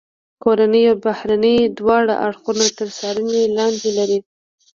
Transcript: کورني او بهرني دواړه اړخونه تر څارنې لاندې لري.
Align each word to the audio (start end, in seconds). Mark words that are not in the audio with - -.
کورني 0.43 0.81
او 0.91 0.95
بهرني 1.05 1.55
دواړه 1.79 2.13
اړخونه 2.25 2.65
تر 2.77 2.87
څارنې 2.97 3.41
لاندې 3.57 3.89
لري. 3.97 4.19